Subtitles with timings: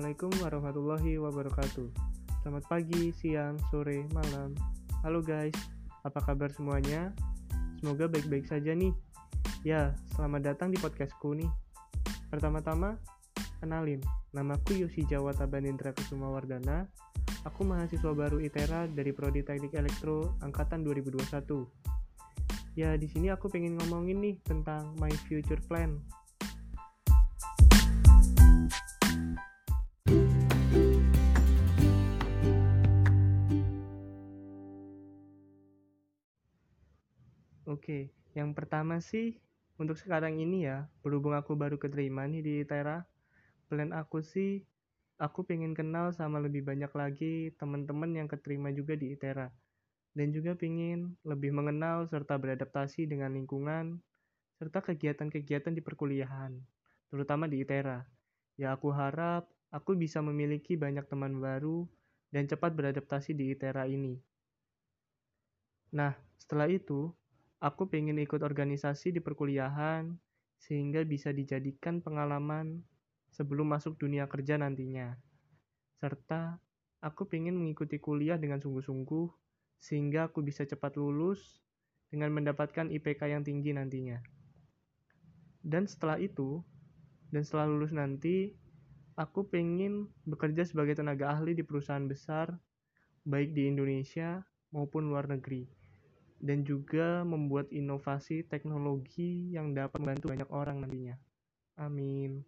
[0.00, 1.88] Assalamualaikum warahmatullahi wabarakatuh.
[2.40, 4.56] Selamat pagi, siang, sore, malam.
[5.04, 5.52] Halo guys,
[6.08, 7.12] apa kabar semuanya?
[7.76, 8.96] Semoga baik-baik saja nih.
[9.60, 11.52] Ya, selamat datang di podcastku nih.
[12.32, 12.96] Pertama-tama,
[13.60, 14.00] kenalin,
[14.32, 16.88] namaku Yosi Jawa Tabanindra Kusuma Wardana.
[17.44, 21.28] Aku mahasiswa baru ITERA dari Prodi Teknik Elektro angkatan 2021.
[22.72, 26.00] Ya, di sini aku pengen ngomongin nih tentang my future plan
[37.68, 39.36] Oke, yang pertama sih
[39.80, 43.04] untuk sekarang ini ya, berhubung aku baru keterima nih di Tera,
[43.68, 44.64] plan aku sih
[45.20, 49.52] aku pengen kenal sama lebih banyak lagi teman-teman yang keterima juga di ITERA.
[50.16, 54.00] Dan juga pengen lebih mengenal serta beradaptasi dengan lingkungan
[54.58, 56.52] serta kegiatan-kegiatan di perkuliahan,
[57.12, 58.04] terutama di ITERA.
[58.60, 61.86] Ya aku harap aku bisa memiliki banyak teman baru
[62.34, 64.18] dan cepat beradaptasi di ITERA ini.
[65.94, 67.10] Nah, setelah itu,
[67.60, 70.16] Aku pengen ikut organisasi di perkuliahan
[70.56, 72.80] sehingga bisa dijadikan pengalaman
[73.28, 75.12] sebelum masuk dunia kerja nantinya.
[76.00, 76.56] Serta
[77.04, 79.28] aku pengen mengikuti kuliah dengan sungguh-sungguh
[79.76, 81.60] sehingga aku bisa cepat lulus
[82.08, 84.24] dengan mendapatkan IPK yang tinggi nantinya.
[85.60, 86.64] Dan setelah itu,
[87.28, 88.56] dan setelah lulus nanti,
[89.20, 92.56] aku pengen bekerja sebagai tenaga ahli di perusahaan besar,
[93.28, 94.40] baik di Indonesia
[94.72, 95.79] maupun luar negeri
[96.40, 101.16] dan juga membuat inovasi teknologi yang dapat membantu banyak orang nantinya.
[101.76, 102.44] Amin.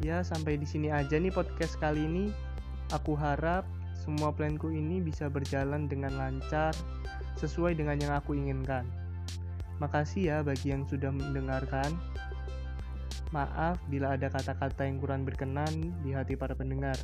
[0.00, 2.32] Ya, sampai di sini aja nih podcast kali ini.
[2.96, 6.72] Aku harap semua planku ini bisa berjalan dengan lancar
[7.36, 8.88] sesuai dengan yang aku inginkan.
[9.84, 11.92] Makasih ya bagi yang sudah mendengarkan.
[13.28, 16.96] Maaf bila ada kata-kata yang kurang berkenan di hati para pendengar.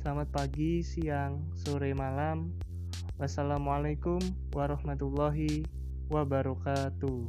[0.00, 2.48] Selamat pagi, siang, sore, malam.
[3.20, 4.24] Wassalamualaikum
[4.56, 5.68] warahmatullahi
[6.08, 7.28] wabarakatuh.